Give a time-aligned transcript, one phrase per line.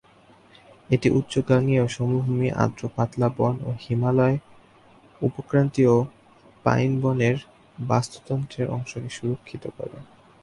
[0.89, 4.37] এটি উচ্চ গাঙ্গেয় সমভূমি আর্দ্র পাতলা বন এবং হিমালয়
[5.21, 5.93] উপক্রান্তীয়
[6.65, 7.37] পাইন বনের
[7.83, 9.97] বাস্তুতন্ত্রের অংশকে সুরক্ষিত করে।